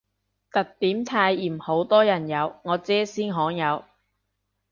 [0.51, 3.83] 特典泰妍好多人有，我姐先罕有